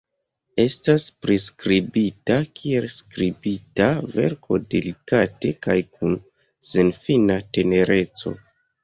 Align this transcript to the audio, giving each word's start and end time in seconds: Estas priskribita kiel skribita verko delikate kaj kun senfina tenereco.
Estas 0.61 1.03
priskribita 1.25 2.37
kiel 2.61 2.87
skribita 2.93 3.89
verko 4.15 4.57
delikate 4.71 5.53
kaj 5.67 5.77
kun 5.99 6.17
senfina 6.71 7.39
tenereco. 7.59 8.35